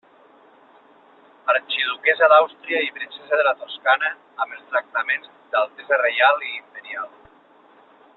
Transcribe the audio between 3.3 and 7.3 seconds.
de la Toscana amb els tractaments d'altesa reial i imperial.